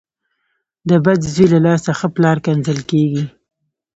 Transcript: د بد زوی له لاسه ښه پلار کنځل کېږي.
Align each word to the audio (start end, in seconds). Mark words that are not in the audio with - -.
د 0.89 0.91
بد 1.05 1.19
زوی 1.33 1.47
له 1.53 1.59
لاسه 1.65 1.91
ښه 1.99 2.07
پلار 2.15 2.37
کنځل 2.47 2.79
کېږي. 2.91 3.23